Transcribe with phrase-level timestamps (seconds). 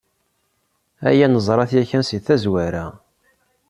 [1.09, 2.85] Aya neẓra-t yakan seg tazwara.